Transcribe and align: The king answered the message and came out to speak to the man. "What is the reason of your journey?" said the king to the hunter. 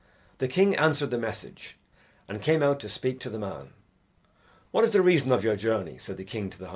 The 0.39 0.47
king 0.47 0.75
answered 0.75 1.11
the 1.11 1.19
message 1.19 1.77
and 2.27 2.41
came 2.41 2.63
out 2.63 2.79
to 2.79 2.89
speak 2.89 3.19
to 3.19 3.29
the 3.29 3.37
man. 3.37 3.69
"What 4.71 4.83
is 4.83 4.89
the 4.93 5.01
reason 5.03 5.31
of 5.31 5.43
your 5.43 5.55
journey?" 5.55 5.99
said 5.99 6.17
the 6.17 6.23
king 6.23 6.49
to 6.49 6.57
the 6.57 6.65
hunter. 6.65 6.69